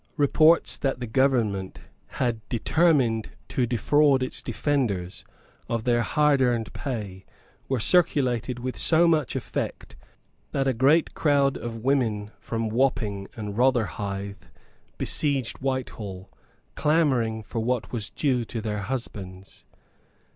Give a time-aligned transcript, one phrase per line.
[0.17, 1.77] Reports that the government
[2.17, 5.23] had determined to defraud its defenders
[5.69, 7.23] of their hard earned pay
[7.69, 9.95] were circulated with so much effect
[10.53, 14.41] that a great crowd of women from Wapping and Rotherhithe
[14.97, 16.31] besieged Whitehall,
[16.73, 19.65] clamouring for what was due to their husbands.